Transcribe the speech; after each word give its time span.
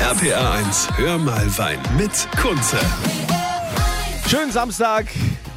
RPR 0.00 0.52
1, 0.52 0.88
hör 0.96 1.18
mal 1.18 1.58
Wein 1.58 1.78
mit 1.96 2.28
Kunze. 2.40 2.78
Schönen 4.28 4.52
Samstag. 4.52 5.06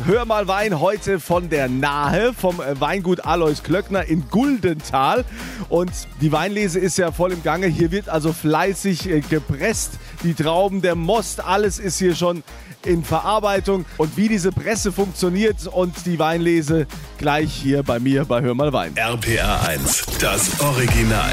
Hör 0.05 0.25
mal 0.25 0.47
Wein 0.47 0.79
heute 0.79 1.19
von 1.19 1.47
der 1.47 1.69
Nahe, 1.69 2.33
vom 2.33 2.59
äh, 2.59 2.79
Weingut 2.81 3.23
Alois 3.23 3.61
Klöckner 3.61 4.05
in 4.05 4.27
Guldental. 4.31 5.25
Und 5.69 5.91
die 6.21 6.31
Weinlese 6.31 6.79
ist 6.79 6.97
ja 6.97 7.11
voll 7.11 7.33
im 7.33 7.43
Gange. 7.43 7.67
Hier 7.67 7.91
wird 7.91 8.09
also 8.09 8.33
fleißig 8.33 9.09
äh, 9.09 9.19
gepresst. 9.21 9.93
Die 10.23 10.33
Trauben, 10.33 10.81
der 10.81 10.95
Most, 10.95 11.45
alles 11.45 11.77
ist 11.77 11.99
hier 11.99 12.15
schon 12.15 12.43
in 12.83 13.03
Verarbeitung. 13.03 13.85
Und 13.97 14.17
wie 14.17 14.27
diese 14.27 14.51
Presse 14.51 14.91
funktioniert 14.91 15.67
und 15.67 16.07
die 16.07 16.17
Weinlese 16.17 16.87
gleich 17.19 17.53
hier 17.53 17.83
bei 17.83 17.99
mir 17.99 18.25
bei 18.25 18.41
Hör 18.41 18.55
mal 18.55 18.73
Wein. 18.73 18.97
RPR 18.97 19.67
1, 19.67 20.05
das 20.19 20.59
Original. 20.59 21.31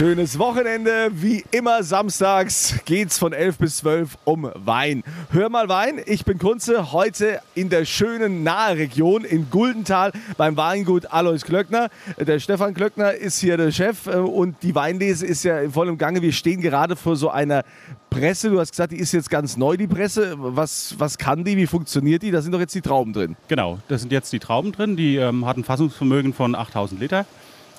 Schönes 0.00 0.38
Wochenende. 0.38 1.10
Wie 1.12 1.44
immer 1.50 1.82
samstags 1.82 2.76
geht's 2.86 3.18
von 3.18 3.34
11 3.34 3.58
bis 3.58 3.76
12 3.76 4.16
um 4.24 4.50
Wein. 4.54 5.02
Hör 5.30 5.50
mal 5.50 5.68
Wein, 5.68 6.00
ich 6.06 6.24
bin 6.24 6.38
Kunze, 6.38 6.92
heute 6.92 7.40
in 7.54 7.68
der 7.68 7.84
schönen 7.84 8.42
Nahe-Region 8.42 9.26
in 9.26 9.50
Guldental 9.50 10.12
beim 10.38 10.56
Weingut 10.56 11.12
Alois 11.12 11.40
Klöckner. 11.44 11.90
Der 12.18 12.38
Stefan 12.38 12.72
Klöckner 12.72 13.12
ist 13.12 13.40
hier 13.40 13.58
der 13.58 13.72
Chef 13.72 14.06
äh, 14.06 14.12
und 14.12 14.62
die 14.62 14.74
Weinlese 14.74 15.26
ist 15.26 15.42
ja 15.42 15.68
voll 15.68 15.88
im 15.88 15.98
Gange. 15.98 16.22
Wir 16.22 16.32
stehen 16.32 16.62
gerade 16.62 16.96
vor 16.96 17.16
so 17.16 17.28
einer 17.28 17.62
Presse. 18.08 18.48
Du 18.48 18.58
hast 18.58 18.70
gesagt, 18.70 18.92
die 18.92 19.00
ist 19.00 19.12
jetzt 19.12 19.28
ganz 19.28 19.58
neu, 19.58 19.76
die 19.76 19.86
Presse. 19.86 20.34
Was, 20.38 20.94
was 20.96 21.18
kann 21.18 21.44
die? 21.44 21.58
Wie 21.58 21.66
funktioniert 21.66 22.22
die? 22.22 22.30
Da 22.30 22.40
sind 22.40 22.52
doch 22.52 22.60
jetzt 22.60 22.74
die 22.74 22.80
Trauben 22.80 23.12
drin. 23.12 23.36
Genau, 23.48 23.80
da 23.88 23.98
sind 23.98 24.12
jetzt 24.12 24.32
die 24.32 24.38
Trauben 24.38 24.72
drin. 24.72 24.96
Die 24.96 25.16
ähm, 25.16 25.44
hat 25.44 25.58
ein 25.58 25.64
Fassungsvermögen 25.64 26.32
von 26.32 26.54
8000 26.54 27.02
Liter 27.02 27.26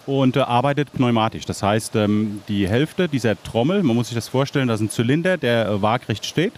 und 0.05 0.35
äh, 0.35 0.41
arbeitet 0.41 0.91
pneumatisch. 0.94 1.45
Das 1.45 1.63
heißt, 1.63 1.95
ähm, 1.95 2.41
die 2.47 2.67
Hälfte 2.67 3.07
dieser 3.07 3.41
Trommel, 3.41 3.83
man 3.83 3.95
muss 3.95 4.07
sich 4.07 4.16
das 4.16 4.27
vorstellen, 4.27 4.67
das 4.67 4.81
ist 4.81 4.88
ein 4.88 4.89
Zylinder, 4.89 5.38
der 5.38 5.67
äh, 5.67 5.81
waagrecht 5.81 6.25
steht. 6.25 6.53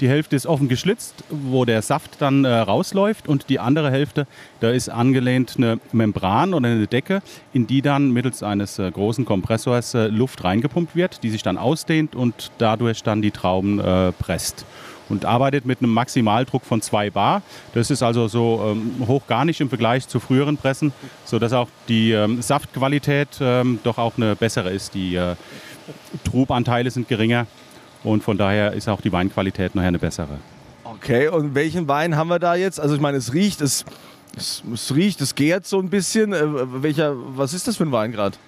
Die 0.00 0.08
Hälfte 0.08 0.34
ist 0.34 0.46
offen 0.46 0.68
geschlitzt, 0.68 1.22
wo 1.30 1.64
der 1.64 1.80
Saft 1.80 2.20
dann 2.20 2.44
äh, 2.44 2.52
rausläuft 2.52 3.28
und 3.28 3.48
die 3.48 3.60
andere 3.60 3.90
Hälfte, 3.90 4.26
da 4.58 4.70
ist 4.70 4.88
angelehnt 4.88 5.54
eine 5.56 5.78
Membran 5.92 6.54
oder 6.54 6.66
eine 6.66 6.88
Decke, 6.88 7.22
in 7.52 7.68
die 7.68 7.82
dann 7.82 8.10
mittels 8.10 8.42
eines 8.42 8.80
äh, 8.80 8.90
großen 8.90 9.24
Kompressors 9.24 9.94
äh, 9.94 10.08
Luft 10.08 10.42
reingepumpt 10.42 10.96
wird, 10.96 11.22
die 11.22 11.30
sich 11.30 11.44
dann 11.44 11.56
ausdehnt 11.56 12.16
und 12.16 12.50
dadurch 12.58 13.04
dann 13.04 13.22
die 13.22 13.30
Trauben 13.30 13.78
äh, 13.78 14.10
presst 14.10 14.66
und 15.12 15.26
arbeitet 15.26 15.66
mit 15.66 15.80
einem 15.80 15.92
Maximaldruck 15.92 16.64
von 16.64 16.80
2 16.80 17.10
Bar. 17.10 17.42
Das 17.74 17.90
ist 17.90 18.02
also 18.02 18.28
so 18.28 18.72
ähm, 18.72 19.06
hoch 19.06 19.26
gar 19.26 19.44
nicht 19.44 19.60
im 19.60 19.68
Vergleich 19.68 20.08
zu 20.08 20.18
früheren 20.18 20.56
Pressen, 20.56 20.92
sodass 21.24 21.52
auch 21.52 21.68
die 21.86 22.12
ähm, 22.12 22.40
Saftqualität 22.40 23.28
ähm, 23.40 23.78
doch 23.84 23.98
auch 23.98 24.14
eine 24.16 24.34
bessere 24.34 24.70
ist. 24.70 24.94
Die 24.94 25.14
äh, 25.14 25.36
Trubanteile 26.24 26.90
sind 26.90 27.08
geringer 27.08 27.46
und 28.02 28.24
von 28.24 28.38
daher 28.38 28.72
ist 28.72 28.88
auch 28.88 29.02
die 29.02 29.12
Weinqualität 29.12 29.74
nachher 29.74 29.88
eine 29.88 29.98
bessere. 29.98 30.38
Okay, 30.84 31.28
und 31.28 31.54
welchen 31.54 31.86
Wein 31.88 32.16
haben 32.16 32.28
wir 32.28 32.38
da 32.38 32.54
jetzt? 32.54 32.80
Also 32.80 32.94
ich 32.94 33.00
meine, 33.00 33.18
es 33.18 33.34
riecht, 33.34 33.60
es, 33.60 33.84
es, 34.34 34.62
es 34.72 34.94
riecht, 34.94 35.20
es 35.20 35.34
gärt 35.34 35.66
so 35.66 35.78
ein 35.78 35.90
bisschen. 35.90 36.32
Äh, 36.32 36.82
welcher, 36.82 37.14
was 37.36 37.52
ist 37.52 37.68
das 37.68 37.76
für 37.76 37.84
ein 37.84 37.92
Wein 37.92 38.12
gerade? 38.12 38.38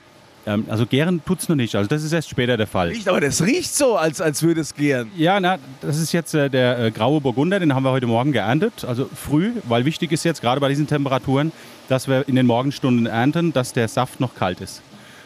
Ähm, 0.47 0.67
also 0.69 0.87
gären 0.87 1.23
tut 1.25 1.41
es 1.41 1.49
noch 1.49 1.57
nicht, 1.57 1.75
also 1.75 1.89
das 1.89 2.03
ist 2.03 2.13
erst 2.13 2.29
später 2.29 2.57
der 2.57 2.67
Fall. 2.67 2.89
Riecht, 2.89 3.09
aber 3.09 3.21
das 3.21 3.43
riecht 3.43 3.75
so, 3.75 3.97
als, 3.97 4.21
als 4.21 4.43
würde 4.43 4.61
es 4.61 4.75
gären. 4.75 5.11
Ja, 5.17 5.41
na, 5.41 5.59
das 5.81 5.99
ist 5.99 6.13
jetzt 6.13 6.35
äh, 6.35 6.51
der 6.51 6.79
äh, 6.79 6.91
graue 6.91 7.21
Burgunder, 7.21 7.61
den 7.61 7.75
haben 7.75 7.85
wir 7.85 7.91
heute 7.91 8.07
Morgen 8.07 8.33
geerntet, 8.33 8.85
also 8.85 9.09
früh, 9.15 9.53
weil 9.65 9.85
wichtig 9.85 10.13
ist 10.13 10.25
jetzt 10.25 10.43
gerade 10.43 10.61
bei 10.61 10.69
diesen 10.69 10.87
Temperaturen, 10.87 11.53
dass 11.89 12.09
wir 12.09 12.29
in 12.29 12.37
den 12.37 12.47
Morgenstunden 12.47 13.07
ernten, 13.07 13.53
dass 13.53 13.73
der 13.73 13.89
Saft 13.89 14.21
noch 14.21 14.35
kalt 14.35 14.61
ist. 14.61 14.83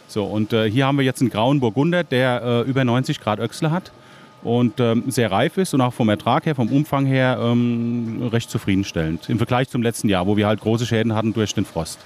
So, 0.07 0.25
und 0.25 0.53
äh, 0.53 0.71
hier 0.71 0.87
haben 0.87 0.99
wir 0.99 1.05
jetzt 1.05 1.21
einen 1.21 1.31
grauen 1.31 1.61
Burgunder, 1.61 2.05
der 2.05 2.43
äh, 2.43 2.61
über 2.71 2.85
90 2.85 3.21
Grad 3.21 3.41
Öchsle 3.41 3.71
hat 3.71 3.93
und 4.43 4.79
ähm, 4.79 5.05
sehr 5.09 5.31
reif 5.31 5.57
ist 5.59 5.75
und 5.75 5.81
auch 5.81 5.93
vom 5.93 6.09
Ertrag 6.09 6.47
her, 6.47 6.55
vom 6.55 6.69
Umfang 6.69 7.07
her 7.07 7.39
ähm, 7.43 8.29
recht 8.33 8.51
zufriedenstellend. 8.51 9.29
Im 9.29 9.39
Vergleich 9.39 9.69
zum 9.69 9.83
letzten 9.83 10.09
Jahr, 10.09 10.27
wo 10.27 10.37
wir 10.37 10.47
halt 10.47 10.61
große 10.61 10.87
Schäden 10.87 11.15
hatten 11.15 11.33
durch 11.33 11.55
den 11.55 11.65
Frost. 11.65 11.99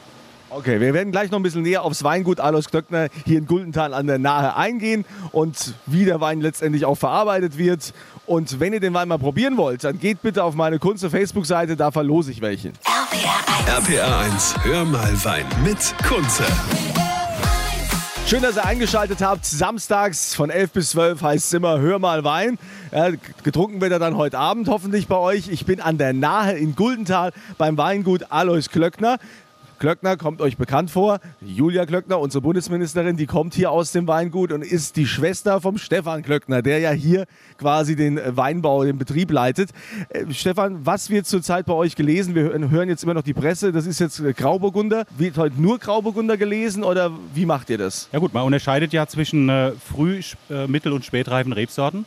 Okay, 0.54 0.80
wir 0.80 0.92
werden 0.92 1.12
gleich 1.12 1.30
noch 1.30 1.38
ein 1.38 1.42
bisschen 1.42 1.62
näher 1.62 1.82
aufs 1.82 2.04
Weingut 2.04 2.38
Alois 2.38 2.64
Klöckner 2.68 3.08
hier 3.24 3.38
in 3.38 3.46
Guldental 3.46 3.94
an 3.94 4.06
der 4.06 4.18
Nahe 4.18 4.54
eingehen 4.54 5.06
und 5.30 5.72
wie 5.86 6.04
der 6.04 6.20
Wein 6.20 6.42
letztendlich 6.42 6.84
auch 6.84 6.96
verarbeitet 6.96 7.56
wird. 7.56 7.94
Und 8.26 8.60
wenn 8.60 8.74
ihr 8.74 8.80
den 8.80 8.92
Wein 8.92 9.08
mal 9.08 9.18
probieren 9.18 9.56
wollt, 9.56 9.82
dann 9.82 9.98
geht 9.98 10.20
bitte 10.20 10.44
auf 10.44 10.54
meine 10.54 10.78
Kunze 10.78 11.08
Facebook-Seite, 11.08 11.76
da 11.76 11.90
verlose 11.90 12.32
ich 12.32 12.42
welchen. 12.42 12.72
RPR 13.66 14.18
1, 14.18 14.56
hör 14.62 14.84
mal 14.84 15.24
Wein 15.24 15.46
mit 15.64 15.94
Kunze. 16.06 16.44
Schön, 18.26 18.42
dass 18.42 18.56
ihr 18.56 18.64
eingeschaltet 18.64 19.22
habt. 19.22 19.46
Samstags 19.46 20.34
von 20.34 20.50
11 20.50 20.70
bis 20.72 20.90
12 20.90 21.22
heißt 21.22 21.46
es 21.46 21.52
immer 21.54 21.80
Hör 21.80 21.98
mal 21.98 22.24
Wein. 22.24 22.58
Ja, 22.92 23.08
getrunken 23.42 23.80
wird 23.80 23.92
er 23.92 23.98
dann 23.98 24.18
heute 24.18 24.38
Abend 24.38 24.68
hoffentlich 24.68 25.06
bei 25.06 25.16
euch. 25.16 25.48
Ich 25.48 25.64
bin 25.64 25.80
an 25.80 25.96
der 25.96 26.12
Nahe 26.12 26.52
in 26.52 26.74
Guldental 26.74 27.32
beim 27.56 27.78
Weingut 27.78 28.26
Alois 28.30 28.68
Klöckner. 28.70 29.18
Klöckner 29.82 30.16
kommt 30.16 30.40
euch 30.40 30.56
bekannt 30.56 30.92
vor. 30.92 31.18
Julia 31.44 31.84
Klöckner, 31.86 32.20
unsere 32.20 32.40
Bundesministerin, 32.40 33.16
die 33.16 33.26
kommt 33.26 33.52
hier 33.54 33.72
aus 33.72 33.90
dem 33.90 34.06
Weingut 34.06 34.52
und 34.52 34.62
ist 34.62 34.94
die 34.94 35.06
Schwester 35.06 35.60
vom 35.60 35.76
Stefan 35.76 36.22
Klöckner, 36.22 36.62
der 36.62 36.78
ja 36.78 36.92
hier 36.92 37.26
quasi 37.58 37.96
den 37.96 38.20
Weinbau, 38.24 38.84
den 38.84 38.96
Betrieb 38.96 39.32
leitet. 39.32 39.70
Äh, 40.10 40.32
Stefan, 40.32 40.86
was 40.86 41.10
wird 41.10 41.26
zurzeit 41.26 41.66
bei 41.66 41.72
euch 41.72 41.96
gelesen? 41.96 42.36
Wir 42.36 42.52
hören- 42.70 42.88
jetzt 42.88 43.02
immer 43.02 43.14
noch 43.14 43.24
die 43.24 43.34
Presse. 43.34 43.72
Das 43.72 43.86
ist 43.86 43.98
jetzt 43.98 44.20
äh, 44.20 44.32
Grauburgunder. 44.32 45.04
Wird 45.18 45.36
heute 45.36 45.60
nur 45.60 45.80
Grauburgunder 45.80 46.36
gelesen 46.36 46.84
oder 46.84 47.10
wie 47.34 47.44
macht 47.44 47.68
ihr 47.68 47.78
das? 47.78 48.08
Ja 48.12 48.20
gut, 48.20 48.32
man 48.32 48.44
unterscheidet 48.44 48.92
ja 48.92 49.08
zwischen 49.08 49.48
äh, 49.48 49.72
früh-, 49.72 50.22
mittel- 50.68 50.92
und 50.92 51.04
spätreifen 51.04 51.52
Rebsorten, 51.52 52.04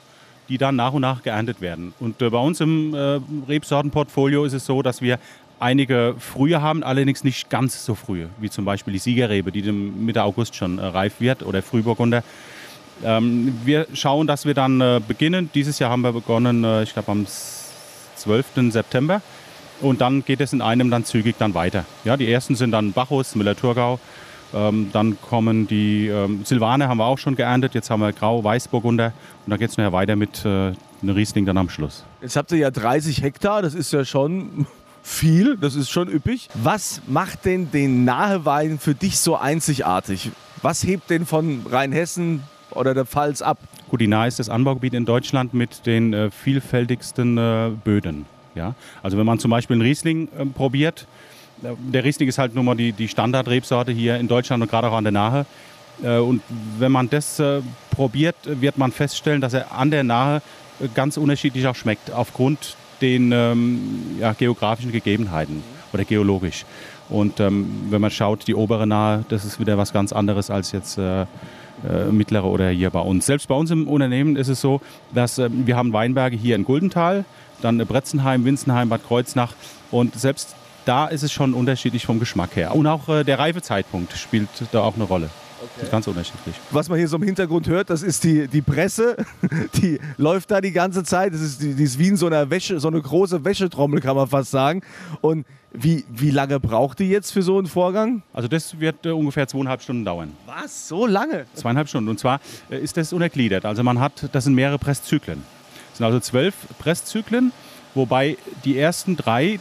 die 0.47 0.57
dann 0.57 0.77
nach 0.77 0.93
und 0.93 1.01
nach 1.01 1.23
geerntet 1.23 1.59
werden. 1.59 1.93
Und 1.99 2.21
äh, 2.21 2.29
bei 2.29 2.39
uns 2.39 2.61
im 2.61 2.93
äh, 2.93 3.19
Rebsortenportfolio 3.49 4.45
ist 4.45 4.53
es 4.53 4.65
so, 4.65 4.81
dass 4.81 5.01
wir 5.01 5.19
einige 5.65 6.15
frühe 6.19 6.61
haben, 6.61 6.83
allerdings 6.83 7.23
nicht 7.23 7.49
ganz 7.49 7.83
so 7.85 7.95
frühe, 7.95 8.29
wie 8.39 8.49
zum 8.49 8.65
Beispiel 8.65 8.93
die 8.93 8.99
Siegerrebe, 8.99 9.51
die 9.51 9.63
Mitte 9.71 10.23
August 10.23 10.55
schon 10.55 10.77
äh, 10.79 10.85
reif 10.85 11.19
wird, 11.19 11.43
oder 11.43 11.61
Frühburgunder. 11.63 12.23
Ähm, 13.03 13.57
wir 13.65 13.87
schauen, 13.93 14.27
dass 14.27 14.45
wir 14.45 14.53
dann 14.53 14.79
äh, 14.79 15.01
beginnen. 15.05 15.49
Dieses 15.53 15.79
Jahr 15.79 15.89
haben 15.89 16.01
wir 16.01 16.13
begonnen, 16.13 16.63
äh, 16.63 16.83
ich 16.83 16.93
glaube 16.93 17.11
am 17.11 17.23
s- 17.23 17.71
12. 18.17 18.45
September. 18.71 19.21
Und 19.81 19.99
dann 19.99 20.23
geht 20.23 20.39
es 20.39 20.53
in 20.53 20.61
einem 20.61 20.89
dann 20.89 21.03
zügig 21.03 21.35
dann 21.37 21.53
weiter. 21.53 21.83
Ja, 22.05 22.15
die 22.15 22.31
ersten 22.31 22.55
sind 22.55 22.71
dann 22.71 22.93
Bacchus, 22.93 23.35
Müller-Thurgau. 23.35 23.99
Ähm, 24.53 24.89
dann 24.93 25.17
kommen 25.19 25.67
die 25.67 26.07
ähm, 26.07 26.45
Silvaner, 26.45 26.87
haben 26.87 26.99
wir 26.99 27.05
auch 27.05 27.17
schon 27.17 27.35
geerntet. 27.35 27.73
Jetzt 27.73 27.89
haben 27.89 27.99
wir 28.01 28.13
Grau, 28.13 28.41
Weißburgunder. 28.41 29.07
Und 29.45 29.49
dann 29.51 29.59
geht 29.59 29.71
es 29.71 29.77
nachher 29.77 29.91
weiter 29.91 30.15
mit 30.15 30.45
äh, 30.45 30.47
einem 30.47 30.75
Riesling 31.15 31.45
dann 31.45 31.57
am 31.57 31.69
Schluss. 31.69 32.05
Jetzt 32.21 32.37
habt 32.37 32.51
ihr 32.53 32.59
ja 32.59 32.71
30 32.71 33.21
Hektar, 33.21 33.61
das 33.61 33.73
ist 33.73 33.91
ja 33.91 34.05
schon 34.05 34.65
viel, 35.05 35.55
das 35.57 35.75
ist 35.75 35.89
schon 35.89 36.09
üppig. 36.09 36.49
Was 36.55 37.01
macht 37.07 37.45
denn 37.45 37.69
den 37.71 38.05
Nahewein 38.05 38.79
für 38.79 38.95
dich 38.95 39.19
so 39.19 39.37
einzigartig? 39.37 40.31
Was 40.61 40.83
hebt 40.83 41.09
den 41.09 41.25
von 41.25 41.65
Rheinhessen 41.69 42.43
oder 42.71 42.93
der 42.95 43.05
Pfalz 43.05 43.41
ab? 43.41 43.59
Gut, 43.89 44.01
die 44.01 44.07
Nahe 44.07 44.27
ist 44.27 44.39
das 44.39 44.49
Anbaugebiet 44.49 44.95
in 44.95 45.05
Deutschland 45.05 45.53
mit 45.53 45.85
den 45.85 46.13
äh, 46.13 46.31
vielfältigsten 46.31 47.37
äh, 47.37 47.71
Böden. 47.83 48.25
Ja? 48.55 48.73
Also 49.03 49.17
wenn 49.17 49.27
man 49.27 49.37
zum 49.37 49.51
Beispiel 49.51 49.75
einen 49.75 49.83
Riesling 49.83 50.27
äh, 50.37 50.45
probiert, 50.45 51.07
der 51.61 52.03
Riesling 52.03 52.27
ist 52.27 52.37
halt 52.37 52.55
nun 52.55 52.65
mal 52.65 52.75
die, 52.75 52.91
die 52.91 53.07
Standardrebsorte 53.07 53.91
hier 53.91 54.17
in 54.17 54.27
Deutschland 54.27 54.61
und 54.61 54.69
gerade 54.69 54.89
auch 54.89 54.97
an 54.97 55.03
der 55.03 55.13
Nahe. 55.13 55.45
Äh, 56.03 56.17
und 56.17 56.41
wenn 56.79 56.91
man 56.91 57.09
das 57.09 57.39
äh, 57.39 57.61
probiert, 57.91 58.35
wird 58.43 58.79
man 58.79 58.91
feststellen, 58.91 59.39
dass 59.39 59.53
er 59.53 59.71
an 59.71 59.91
der 59.91 60.03
Nahe 60.03 60.41
äh, 60.79 60.87
ganz 60.93 61.17
unterschiedlich 61.17 61.67
auch 61.67 61.75
schmeckt, 61.75 62.11
aufgrund 62.11 62.75
den 63.01 63.31
ähm, 63.31 64.17
ja, 64.19 64.33
geografischen 64.33 64.91
Gegebenheiten 64.91 65.63
oder 65.93 66.03
geologisch. 66.03 66.65
Und 67.09 67.39
ähm, 67.39 67.67
wenn 67.89 68.01
man 68.01 68.11
schaut, 68.11 68.47
die 68.47 68.55
obere 68.55 68.87
Nahe, 68.87 69.25
das 69.29 69.45
ist 69.45 69.59
wieder 69.59 69.77
was 69.77 69.93
ganz 69.93 70.11
anderes 70.11 70.49
als 70.49 70.71
jetzt 70.71 70.97
äh, 70.97 71.21
äh, 71.21 71.25
mittlere 72.11 72.45
oder 72.45 72.69
hier 72.69 72.89
bei 72.89 73.01
uns. 73.01 73.25
Selbst 73.25 73.47
bei 73.47 73.55
uns 73.55 73.69
im 73.69 73.87
Unternehmen 73.87 74.35
ist 74.35 74.47
es 74.47 74.61
so, 74.61 74.81
dass 75.13 75.37
äh, 75.37 75.49
wir 75.51 75.75
haben 75.75 75.93
Weinberge 75.93 76.35
hier 76.35 76.55
in 76.55 76.65
Guldental, 76.65 77.25
dann 77.61 77.77
Bretzenheim, 77.77 78.45
Winzenheim, 78.45 78.89
Bad 78.89 79.05
Kreuznach 79.05 79.53
und 79.91 80.15
selbst 80.15 80.55
da 80.85 81.07
ist 81.07 81.23
es 81.23 81.31
schon 81.31 81.53
unterschiedlich 81.53 82.05
vom 82.05 82.19
Geschmack 82.19 82.55
her. 82.55 82.75
Und 82.75 82.87
auch 82.87 83.09
äh, 83.09 83.23
der 83.23 83.39
Reifezeitpunkt 83.39 84.13
spielt 84.13 84.49
da 84.71 84.81
auch 84.81 84.95
eine 84.95 85.03
Rolle. 85.03 85.29
Das 85.75 85.83
ist 85.85 85.91
ganz 85.91 86.07
unterschiedlich. 86.07 86.55
Was 86.71 86.89
man 86.89 86.97
hier 86.97 87.07
so 87.07 87.17
im 87.17 87.23
Hintergrund 87.23 87.67
hört, 87.67 87.89
das 87.89 88.03
ist 88.03 88.23
die, 88.23 88.47
die 88.47 88.61
Presse. 88.61 89.15
Die 89.75 89.99
läuft 90.17 90.51
da 90.51 90.61
die 90.61 90.71
ganze 90.71 91.03
Zeit. 91.03 91.33
Das 91.33 91.41
ist, 91.41 91.61
die, 91.61 91.73
die 91.73 91.83
ist 91.83 91.99
wie 91.99 92.07
in 92.07 92.17
so 92.17 92.27
einer 92.27 92.49
Wäsche, 92.49 92.79
so 92.79 92.87
eine 92.87 93.01
große 93.01 93.43
Wäschetrommel, 93.43 93.99
kann 94.01 94.15
man 94.15 94.27
fast 94.27 94.51
sagen. 94.51 94.81
Und 95.21 95.45
wie, 95.73 96.05
wie 96.09 96.31
lange 96.31 96.59
braucht 96.59 96.99
die 96.99 97.09
jetzt 97.09 97.31
für 97.31 97.41
so 97.41 97.57
einen 97.57 97.67
Vorgang? 97.67 98.23
Also 98.33 98.47
das 98.47 98.79
wird 98.79 99.05
äh, 99.05 99.09
ungefähr 99.09 99.47
zweieinhalb 99.47 99.81
Stunden 99.81 100.05
dauern. 100.05 100.31
Was? 100.45 100.87
So 100.87 101.05
lange? 101.05 101.45
Zweieinhalb 101.53 101.89
Stunden. 101.89 102.09
Und 102.09 102.19
zwar 102.19 102.39
äh, 102.69 102.79
ist 102.79 102.97
das 102.97 103.13
untergliedert. 103.13 103.65
Also 103.65 103.83
man 103.83 103.99
hat, 103.99 104.29
das 104.31 104.45
sind 104.45 104.55
mehrere 104.55 104.79
Presszyklen. 104.79 105.43
Es 105.91 105.97
sind 105.97 106.05
also 106.05 106.19
zwölf 106.19 106.55
Presszyklen, 106.79 107.51
wobei 107.93 108.37
die 108.63 108.77
ersten 108.77 109.15
drei 109.15 109.59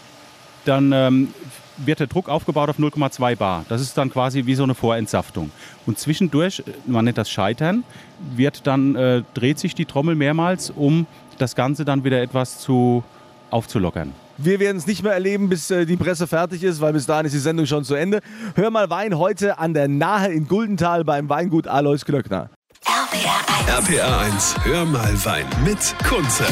dann 0.65 0.93
ähm, 0.93 1.35
wird 1.79 2.01
der 2.01 2.07
Druck 2.07 2.29
aufgebaut 2.29 2.69
auf 2.69 2.79
0,2 2.79 3.37
Bar. 3.37 3.65
Das 3.69 3.81
ist 3.81 3.97
dann 3.97 4.11
quasi 4.11 4.47
wie 4.47 4.55
so 4.55 4.63
eine 4.63 4.75
Vorentsaftung. 4.75 5.51
Und 5.87 5.99
zwischendurch, 5.99 6.63
man 6.87 7.05
nennt 7.05 7.19
das 7.19 7.31
Scheitern, 7.31 7.85
wird 8.35 8.67
dann, 8.67 8.95
äh, 8.97 9.23
dreht 9.35 9.59
sich 9.59 9.75
die 9.75 9.85
Trommel 9.85 10.15
mehrmals, 10.15 10.71
um 10.71 11.07
das 11.39 11.55
Ganze 11.55 11.85
dann 11.85 12.05
wieder 12.05 12.23
etwas 12.23 12.61
zu 12.61 13.03
aufzulockern. 13.51 14.13
Wir 14.37 14.59
werden 14.59 14.77
es 14.79 14.87
nicht 14.87 15.03
mehr 15.03 15.13
erleben, 15.13 15.49
bis 15.49 15.71
äh, 15.71 15.87
die 15.87 15.97
Presse 15.97 16.27
fertig 16.27 16.65
ist, 16.65 16.81
weil 16.81 16.93
bis 16.93 17.07
dahin 17.07 17.27
ist 17.27 17.35
die 17.35 17.39
Sendung 17.39 17.67
schon 17.67 17.85
zu 17.85 17.95
Ende. 17.95 18.21
Hör 18.57 18.71
mal 18.71 18.91
Wein 18.91 19.17
heute 19.17 19.59
an 19.59 19.75
der 19.75 19.87
Nahe 19.87 20.33
in 20.33 20.49
Guldental 20.49 21.05
beim 21.05 21.29
Weingut 21.29 21.69
Alois 21.69 22.05
Glöckner. 22.05 22.51
RPA 23.67 24.21
1, 24.21 24.57
hör 24.65 24.85
mal 24.85 25.25
Wein 25.25 25.47
mit 25.65 25.95
Kunze. 26.05 26.45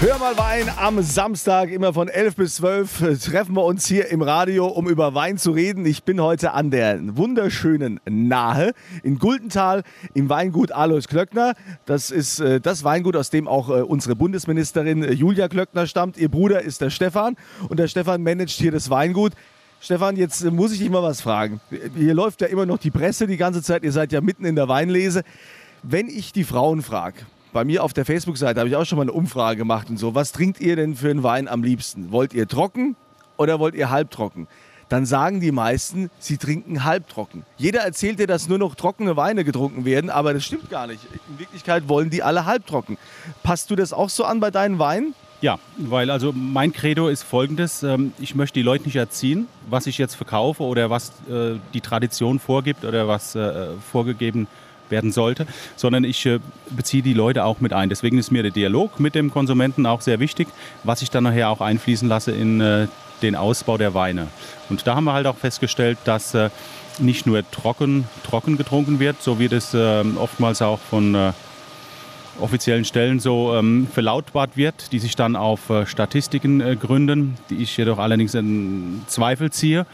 Hör 0.00 0.16
mal 0.20 0.38
Wein 0.38 0.70
am 0.76 1.02
Samstag, 1.02 1.70
immer 1.70 1.92
von 1.92 2.06
11 2.06 2.36
bis 2.36 2.54
12 2.54 3.00
äh, 3.00 3.16
treffen 3.16 3.56
wir 3.56 3.64
uns 3.64 3.84
hier 3.88 4.06
im 4.12 4.22
Radio, 4.22 4.68
um 4.68 4.88
über 4.88 5.12
Wein 5.14 5.38
zu 5.38 5.50
reden. 5.50 5.84
Ich 5.86 6.04
bin 6.04 6.20
heute 6.22 6.52
an 6.52 6.70
der 6.70 7.00
wunderschönen 7.16 7.98
Nahe 8.08 8.74
in 9.02 9.18
Guldental 9.18 9.82
im 10.14 10.28
Weingut 10.28 10.70
Alois 10.70 11.08
Klöckner. 11.08 11.54
Das 11.84 12.12
ist 12.12 12.38
äh, 12.38 12.60
das 12.60 12.84
Weingut, 12.84 13.16
aus 13.16 13.30
dem 13.30 13.48
auch 13.48 13.70
äh, 13.70 13.82
unsere 13.82 14.14
Bundesministerin 14.14 15.02
äh, 15.02 15.12
Julia 15.12 15.48
Klöckner 15.48 15.88
stammt. 15.88 16.16
Ihr 16.16 16.28
Bruder 16.28 16.62
ist 16.62 16.80
der 16.80 16.90
Stefan 16.90 17.34
und 17.68 17.80
der 17.80 17.88
Stefan 17.88 18.22
managt 18.22 18.60
hier 18.60 18.70
das 18.70 18.90
Weingut. 18.90 19.32
Stefan, 19.80 20.14
jetzt 20.14 20.44
äh, 20.44 20.52
muss 20.52 20.70
ich 20.70 20.78
dich 20.78 20.90
mal 20.90 21.02
was 21.02 21.22
fragen. 21.22 21.60
Hier 21.96 22.14
läuft 22.14 22.40
ja 22.40 22.46
immer 22.46 22.66
noch 22.66 22.78
die 22.78 22.92
Presse 22.92 23.26
die 23.26 23.36
ganze 23.36 23.64
Zeit. 23.64 23.82
Ihr 23.82 23.90
seid 23.92 24.12
ja 24.12 24.20
mitten 24.20 24.44
in 24.44 24.54
der 24.54 24.68
Weinlese. 24.68 25.24
Wenn 25.82 26.06
ich 26.06 26.32
die 26.32 26.44
Frauen 26.44 26.82
frage, 26.82 27.22
bei 27.52 27.64
mir 27.64 27.82
auf 27.82 27.92
der 27.92 28.04
Facebook-Seite 28.04 28.60
habe 28.60 28.68
ich 28.68 28.76
auch 28.76 28.84
schon 28.84 28.96
mal 28.96 29.02
eine 29.02 29.12
Umfrage 29.12 29.58
gemacht 29.58 29.90
und 29.90 29.96
so, 29.96 30.14
was 30.14 30.32
trinkt 30.32 30.60
ihr 30.60 30.76
denn 30.76 30.94
für 30.94 31.10
einen 31.10 31.22
Wein 31.22 31.48
am 31.48 31.62
liebsten? 31.62 32.10
Wollt 32.12 32.34
ihr 32.34 32.46
trocken 32.46 32.96
oder 33.36 33.58
wollt 33.58 33.74
ihr 33.74 33.90
halbtrocken? 33.90 34.48
Dann 34.88 35.04
sagen 35.04 35.40
die 35.40 35.52
meisten, 35.52 36.10
sie 36.18 36.38
trinken 36.38 36.84
halbtrocken. 36.84 37.44
Jeder 37.58 37.80
erzählt 37.80 38.18
dir, 38.18 38.26
dass 38.26 38.48
nur 38.48 38.58
noch 38.58 38.74
trockene 38.74 39.16
Weine 39.16 39.44
getrunken 39.44 39.84
werden, 39.84 40.08
aber 40.08 40.32
das 40.32 40.44
stimmt 40.44 40.70
gar 40.70 40.86
nicht. 40.86 41.00
In 41.28 41.38
Wirklichkeit 41.38 41.88
wollen 41.88 42.08
die 42.08 42.22
alle 42.22 42.46
halbtrocken. 42.46 42.96
Passt 43.42 43.70
du 43.70 43.76
das 43.76 43.92
auch 43.92 44.08
so 44.08 44.24
an 44.24 44.40
bei 44.40 44.50
deinen 44.50 44.78
Weinen? 44.78 45.14
Ja, 45.40 45.58
weil 45.76 46.10
also 46.10 46.32
mein 46.32 46.72
Credo 46.72 47.08
ist 47.08 47.22
folgendes, 47.22 47.82
ähm, 47.84 48.12
ich 48.18 48.34
möchte 48.34 48.54
die 48.58 48.64
Leute 48.64 48.84
nicht 48.84 48.96
erziehen, 48.96 49.46
was 49.70 49.86
ich 49.86 49.96
jetzt 49.98 50.16
verkaufe 50.16 50.64
oder 50.64 50.90
was 50.90 51.10
äh, 51.30 51.56
die 51.74 51.80
Tradition 51.80 52.40
vorgibt 52.40 52.84
oder 52.84 53.06
was 53.06 53.36
äh, 53.36 53.68
vorgegeben 53.92 54.48
werden 54.90 55.12
sollte, 55.12 55.46
sondern 55.76 56.04
ich 56.04 56.24
äh, 56.26 56.38
beziehe 56.70 57.02
die 57.02 57.14
Leute 57.14 57.44
auch 57.44 57.60
mit 57.60 57.72
ein. 57.72 57.88
Deswegen 57.88 58.18
ist 58.18 58.30
mir 58.30 58.42
der 58.42 58.52
Dialog 58.52 59.00
mit 59.00 59.14
dem 59.14 59.30
Konsumenten 59.30 59.86
auch 59.86 60.00
sehr 60.00 60.20
wichtig, 60.20 60.48
was 60.84 61.02
ich 61.02 61.10
dann 61.10 61.24
nachher 61.24 61.50
auch 61.50 61.60
einfließen 61.60 62.08
lasse 62.08 62.32
in 62.32 62.60
äh, 62.60 62.88
den 63.22 63.34
Ausbau 63.34 63.78
der 63.78 63.94
Weine. 63.94 64.28
Und 64.68 64.86
da 64.86 64.94
haben 64.94 65.04
wir 65.04 65.12
halt 65.12 65.26
auch 65.26 65.36
festgestellt, 65.36 65.98
dass 66.04 66.34
äh, 66.34 66.50
nicht 66.98 67.26
nur 67.26 67.48
trocken, 67.50 68.04
trocken 68.24 68.56
getrunken 68.56 69.00
wird, 69.00 69.22
so 69.22 69.38
wie 69.38 69.48
das 69.48 69.74
äh, 69.74 70.04
oftmals 70.18 70.62
auch 70.62 70.78
von 70.78 71.32
offiziellen 72.40 72.84
Stellen 72.84 73.20
so 73.20 73.54
ähm, 73.54 73.86
verlautbart 73.92 74.56
wird, 74.56 74.92
die 74.92 74.98
sich 74.98 75.16
dann 75.16 75.36
auf 75.36 75.70
äh, 75.70 75.86
Statistiken 75.86 76.60
äh, 76.60 76.76
gründen, 76.76 77.36
die 77.50 77.56
ich 77.56 77.76
jedoch 77.76 77.98
allerdings 77.98 78.34
in 78.34 79.02
Zweifel 79.06 79.50
ziehe, 79.50 79.86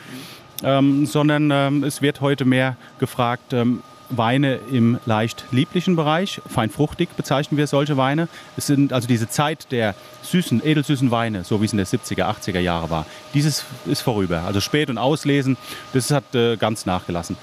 ähm, 0.63 1.07
sondern 1.07 1.51
ähm, 1.51 1.85
es 1.85 2.03
wird 2.03 2.21
heute 2.21 2.45
mehr 2.45 2.77
gefragt, 2.99 3.53
ähm, 3.53 3.83
Weine 4.11 4.57
im 4.71 4.99
leicht 5.07 5.45
lieblichen 5.51 5.97
Bereich, 5.97 6.41
fein 6.47 6.71
fruchtig 6.71 7.11
bezeichnen 7.17 7.57
wir 7.57 7.67
solche 7.67 7.97
Weine. 7.97 8.29
Es 8.57 8.67
sind 8.67 8.93
also 8.93 9.09
diese 9.09 9.29
Zeit 9.29 9.71
der 9.73 9.95
süßen, 10.23 10.65
edelsüßen 10.65 11.11
Weine, 11.11 11.45
so 11.45 11.61
wie 11.61 11.67
es 11.67 11.73
in 11.73 11.79
der 11.79 11.87
70er, 11.87 12.25
80er 12.25 12.61
Jahre 12.61 12.91
war. 12.91 13.07
Dieses 13.35 13.65
ist 13.87 14.01
vorüber. 14.01 14.43
Also 14.43 14.61
spät 14.61 14.91
und 14.91 14.99
auslesen, 14.99 15.57
das 15.93 16.11
hat 16.11 16.35
äh, 16.35 16.57
ganz 16.57 16.87
nachgelassen. 16.87 17.37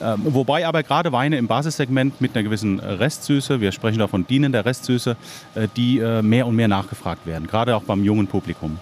Ähm, 0.00 0.22
wobei 0.24 0.66
aber 0.66 0.82
gerade 0.82 1.12
Weine 1.12 1.36
im 1.38 1.46
Basissegment 1.46 2.20
mit 2.20 2.34
einer 2.34 2.42
gewissen 2.42 2.80
Restsüße, 2.80 3.60
wir 3.60 3.70
sprechen 3.72 3.98
da 4.00 4.08
von 4.08 4.26
dienender 4.26 4.64
Restsüße, 4.64 5.16
äh, 5.54 5.68
die 5.76 5.98
äh, 5.98 6.22
mehr 6.22 6.46
und 6.46 6.56
mehr 6.56 6.68
nachgefragt 6.68 7.26
werden, 7.26 7.46
gerade 7.46 7.76
auch 7.76 7.84
beim 7.84 8.02
jungen 8.02 8.26
Publikum. 8.26 8.78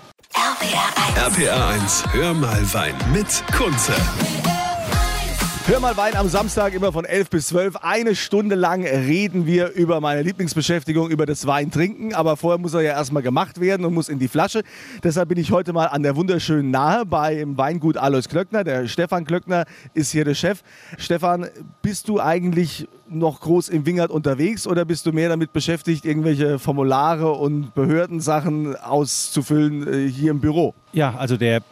RPA 1.14 1.68
1, 1.70 2.04
hör 2.12 2.34
mal 2.34 2.62
Wein 2.72 2.94
mit 3.12 3.44
Kunze. 3.54 3.92
Hör 5.64 5.78
mal 5.78 5.96
Wein 5.96 6.16
am 6.16 6.26
Samstag 6.28 6.74
immer 6.74 6.92
von 6.92 7.04
11 7.04 7.30
bis 7.30 7.46
12. 7.46 7.76
Eine 7.82 8.16
Stunde 8.16 8.56
lang 8.56 8.84
reden 8.84 9.46
wir 9.46 9.70
über 9.70 10.00
meine 10.00 10.22
Lieblingsbeschäftigung, 10.22 11.08
über 11.08 11.24
das 11.24 11.46
Weintrinken. 11.46 12.14
Aber 12.14 12.36
vorher 12.36 12.58
muss 12.58 12.74
er 12.74 12.80
ja 12.80 12.90
erstmal 12.92 13.22
gemacht 13.22 13.60
werden 13.60 13.86
und 13.86 13.94
muss 13.94 14.08
in 14.08 14.18
die 14.18 14.26
Flasche. 14.26 14.64
Deshalb 15.04 15.28
bin 15.28 15.38
ich 15.38 15.52
heute 15.52 15.72
mal 15.72 15.86
an 15.86 16.02
der 16.02 16.16
wunderschönen 16.16 16.72
Nahe 16.72 17.06
beim 17.06 17.56
Weingut 17.56 17.96
Alois 17.96 18.28
Klöckner. 18.28 18.64
Der 18.64 18.88
Stefan 18.88 19.24
Klöckner 19.24 19.64
ist 19.94 20.10
hier 20.10 20.24
der 20.24 20.34
Chef. 20.34 20.62
Stefan, 20.98 21.46
bist 21.80 22.08
du 22.08 22.20
eigentlich 22.20 22.88
noch 23.08 23.40
groß 23.40 23.68
im 23.68 23.86
Wingert 23.86 24.10
unterwegs 24.10 24.66
oder 24.66 24.84
bist 24.84 25.06
du 25.06 25.12
mehr 25.12 25.28
damit 25.28 25.52
beschäftigt, 25.52 26.04
irgendwelche 26.04 26.58
Formulare 26.58 27.30
und 27.30 27.72
Behördensachen 27.74 28.74
auszufüllen 28.74 29.86
äh, 29.86 30.10
hier 30.10 30.32
im 30.32 30.40
Büro? 30.40 30.74
Ja, 30.92 31.14
also 31.16 31.36
der, 31.36 31.62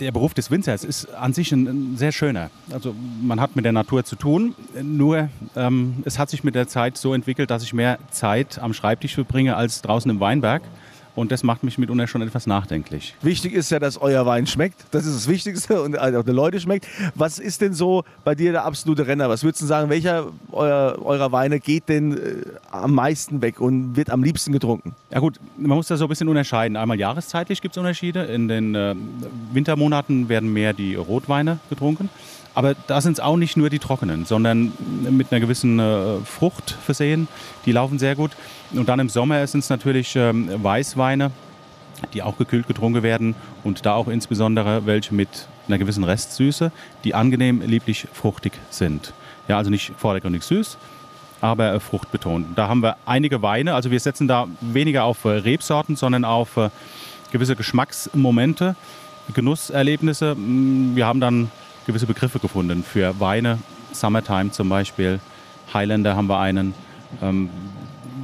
der 0.00 0.12
Beruf 0.12 0.34
des 0.34 0.50
Winzers 0.50 0.84
ist 0.84 1.12
an 1.14 1.32
sich 1.32 1.52
ein, 1.52 1.66
ein 1.66 1.96
sehr 1.96 2.12
schöner. 2.12 2.50
Also 2.72 2.94
man 3.22 3.40
hat 3.40 3.56
mit 3.56 3.64
der 3.64 3.72
Natur 3.72 4.04
zu 4.04 4.16
tun, 4.16 4.54
nur 4.82 5.28
ähm, 5.56 6.02
es 6.04 6.18
hat 6.18 6.30
sich 6.30 6.42
mit 6.42 6.54
der 6.54 6.68
Zeit 6.68 6.96
so 6.96 7.14
entwickelt, 7.14 7.50
dass 7.50 7.62
ich 7.62 7.72
mehr 7.72 7.98
Zeit 8.10 8.58
am 8.58 8.72
Schreibtisch 8.72 9.14
verbringe 9.14 9.56
als 9.56 9.82
draußen 9.82 10.10
im 10.10 10.20
Weinberg. 10.20 10.62
Und 11.20 11.30
das 11.30 11.42
macht 11.42 11.62
mich 11.64 11.76
mitunter 11.76 12.06
schon 12.06 12.22
etwas 12.22 12.46
nachdenklich. 12.46 13.14
Wichtig 13.20 13.52
ist 13.52 13.70
ja, 13.70 13.78
dass 13.78 14.00
euer 14.00 14.24
Wein 14.24 14.46
schmeckt. 14.46 14.86
Das 14.90 15.04
ist 15.04 15.14
das 15.14 15.28
Wichtigste 15.28 15.82
und 15.82 15.98
auch 15.98 16.24
den 16.24 16.34
Leute 16.34 16.58
schmeckt. 16.60 16.86
Was 17.14 17.38
ist 17.38 17.60
denn 17.60 17.74
so 17.74 18.04
bei 18.24 18.34
dir 18.34 18.52
der 18.52 18.64
absolute 18.64 19.06
Renner? 19.06 19.28
Was 19.28 19.44
würdest 19.44 19.60
du 19.60 19.66
sagen, 19.66 19.90
welcher 19.90 20.28
eurer, 20.50 20.98
eurer 21.04 21.30
Weine 21.30 21.60
geht 21.60 21.90
denn 21.90 22.16
äh, 22.16 22.18
am 22.70 22.94
meisten 22.94 23.42
weg 23.42 23.60
und 23.60 23.96
wird 23.96 24.08
am 24.08 24.22
liebsten 24.22 24.52
getrunken? 24.52 24.94
Ja 25.10 25.18
gut, 25.18 25.38
man 25.58 25.76
muss 25.76 25.88
da 25.88 25.98
so 25.98 26.06
ein 26.06 26.08
bisschen 26.08 26.28
unterscheiden. 26.28 26.78
Einmal 26.78 26.98
jahreszeitlich 26.98 27.60
gibt 27.60 27.76
es 27.76 27.78
Unterschiede. 27.78 28.22
In 28.24 28.48
den 28.48 28.74
äh, 28.74 28.94
Wintermonaten 29.52 30.30
werden 30.30 30.50
mehr 30.50 30.72
die 30.72 30.94
Rotweine 30.94 31.58
getrunken. 31.68 32.08
Aber 32.54 32.74
da 32.86 33.00
sind 33.00 33.14
es 33.14 33.20
auch 33.20 33.36
nicht 33.36 33.56
nur 33.56 33.70
die 33.70 33.78
trockenen, 33.78 34.24
sondern 34.24 34.72
mit 35.08 35.30
einer 35.30 35.40
gewissen 35.40 35.78
äh, 35.78 36.18
Frucht 36.24 36.76
versehen. 36.84 37.28
Die 37.64 37.72
laufen 37.72 37.98
sehr 37.98 38.16
gut. 38.16 38.32
Und 38.72 38.88
dann 38.88 38.98
im 38.98 39.08
Sommer 39.08 39.46
sind 39.46 39.60
es 39.60 39.70
natürlich 39.70 40.16
ähm, 40.16 40.50
Weißweine, 40.62 41.30
die 42.12 42.22
auch 42.22 42.38
gekühlt 42.38 42.66
getrunken 42.66 43.02
werden. 43.02 43.34
Und 43.62 43.86
da 43.86 43.94
auch 43.94 44.08
insbesondere 44.08 44.84
welche 44.86 45.14
mit 45.14 45.28
einer 45.68 45.78
gewissen 45.78 46.02
Restsüße, 46.02 46.72
die 47.04 47.14
angenehm 47.14 47.62
lieblich 47.62 48.08
fruchtig 48.12 48.52
sind. 48.70 49.12
Ja, 49.46 49.56
also 49.56 49.70
nicht 49.70 49.92
vordergründig 49.96 50.42
süß, 50.42 50.76
aber 51.40 51.74
äh, 51.74 51.80
fruchtbetont. 51.80 52.58
Da 52.58 52.68
haben 52.68 52.82
wir 52.82 52.96
einige 53.06 53.42
Weine. 53.42 53.74
Also 53.74 53.90
wir 53.90 54.00
setzen 54.00 54.26
da 54.26 54.48
weniger 54.60 55.04
auf 55.04 55.24
äh, 55.24 55.28
Rebsorten, 55.28 55.96
sondern 55.96 56.24
auf 56.24 56.56
äh, 56.56 56.70
gewisse 57.30 57.56
Geschmacksmomente, 57.56 58.74
Genusserlebnisse. 59.34 60.34
Mm, 60.34 60.96
Wir 60.96 61.06
haben 61.06 61.20
dann 61.20 61.50
gewisse 61.86 62.06
Begriffe 62.06 62.38
gefunden 62.38 62.84
für 62.84 63.18
Weine. 63.20 63.58
Summertime 63.92 64.50
zum 64.50 64.68
Beispiel, 64.68 65.20
Highlander 65.72 66.16
haben 66.16 66.28
wir 66.28 66.38
einen. 66.38 66.74
Ähm, 67.22 67.50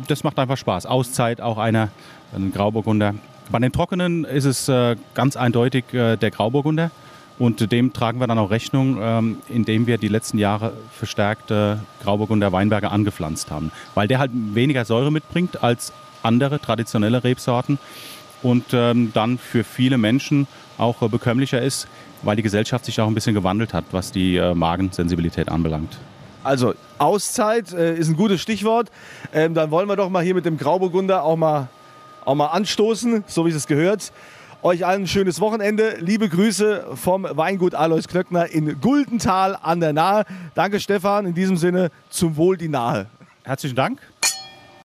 das 0.07 0.23
macht 0.25 0.39
einfach 0.39 0.57
Spaß. 0.57 0.87
Auszeit 0.87 1.41
auch 1.41 1.59
einer, 1.59 1.89
ein 2.35 2.53
Grauburgunder. 2.53 3.15
Bei 3.51 3.59
den 3.59 3.73
Trockenen 3.73 4.25
ist 4.25 4.45
es 4.45 4.69
äh, 4.69 4.97
ganz 5.15 5.37
eindeutig 5.37 5.93
äh, 5.93 6.17
der 6.17 6.31
Grauburgunder. 6.31 6.91
Und 7.39 7.71
dem 7.71 7.93
tragen 7.93 8.19
wir 8.19 8.27
dann 8.27 8.39
auch 8.39 8.51
Rechnung, 8.51 8.99
ähm, 9.01 9.39
indem 9.49 9.87
wir 9.87 9.99
die 9.99 10.09
letzten 10.09 10.39
Jahre 10.39 10.73
verstärkt 10.91 11.53
Grauburgunder 12.03 12.51
Weinberge 12.51 12.91
angepflanzt 12.91 13.51
haben. 13.51 13.73
Weil 13.95 14.09
der 14.09 14.21
halt 14.21 14.31
weniger 14.33 14.87
Säure 14.87 15.13
mitbringt 15.13 15.63
als 15.63 15.93
andere 16.23 16.61
traditionelle 16.61 17.25
Rebsorten 17.25 17.79
und 18.43 18.65
ähm, 18.73 19.13
dann 19.15 19.39
für 19.39 19.65
viele 19.65 19.99
Menschen 19.99 20.47
auch 20.79 21.03
äh, 21.03 21.09
bekömmlicher 21.09 21.61
ist, 21.63 21.89
weil 22.27 22.37
die 22.37 22.43
Gesellschaft 22.43 22.85
sich 22.85 23.01
auch 23.01 23.07
ein 23.07 23.15
bisschen 23.15 23.35
gewandelt 23.35 23.73
hat, 23.73 23.85
was 23.93 24.13
die 24.13 24.37
äh, 24.37 24.55
Magensensibilität 24.55 25.49
anbelangt. 25.49 25.97
Also 26.45 26.75
Auszeit 26.99 27.73
äh, 27.73 27.97
ist 27.97 28.09
ein 28.09 28.17
gutes 28.17 28.41
Stichwort. 28.41 28.91
Ähm, 29.33 29.55
dann 29.55 29.71
wollen 29.71 29.89
wir 29.89 29.97
doch 29.97 30.11
mal 30.11 30.23
hier 30.23 30.35
mit 30.35 30.45
dem 30.45 30.59
Grauburgunder 30.59 31.25
auch 31.25 31.37
mal, 31.37 31.69
auch 32.25 32.35
mal 32.35 32.49
anstoßen, 32.49 33.25
so 33.27 33.47
wie 33.47 33.51
es 33.51 33.67
gehört. 33.67 34.13
Euch 34.63 34.85
allen 34.85 35.03
ein 35.03 35.07
schönes 35.07 35.41
Wochenende. 35.41 35.97
Liebe 36.01 36.29
Grüße 36.29 36.87
vom 36.95 37.27
Weingut 37.31 37.75
Alois 37.75 38.03
Klöckner 38.09 38.47
in 38.51 38.81
Guldental 38.81 39.57
an 39.61 39.81
der 39.81 39.93
Nahe. 39.93 40.25
Danke 40.55 40.81
Stefan. 40.81 41.27
In 41.27 41.35
diesem 41.35 41.57
Sinne 41.57 41.91
zum 42.11 42.37
Wohl 42.37 42.57
die 42.57 42.69
Nahe. 42.69 43.07
Herzlichen 43.45 43.77
Dank 43.77 44.01